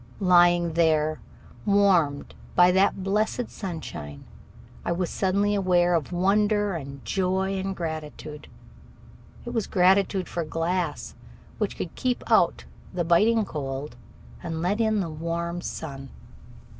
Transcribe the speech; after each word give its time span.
Lying 0.19 0.73
there, 0.73 1.19
warmed 1.63 2.33
by 2.55 2.71
that 2.71 3.03
blessed 3.03 3.51
sunshine, 3.51 4.23
I 4.83 4.91
was 4.91 5.11
suddenly 5.11 5.53
aware 5.53 5.93
of 5.93 6.11
wonder 6.11 6.73
and 6.73 7.05
joy 7.05 7.59
and 7.59 7.75
gratitude. 7.75 8.47
It 9.45 9.51
was 9.53 9.67
gratitude 9.67 10.27
for 10.27 10.43
glass, 10.43 11.13
which 11.59 11.77
could 11.77 11.93
keep 11.93 12.23
out 12.31 12.65
the 12.91 13.03
biting 13.03 13.45
cold 13.45 13.95
and 14.41 14.63
let 14.63 14.81
in 14.81 15.01
the 15.01 15.09
warm 15.11 15.61
sun. 15.61 16.09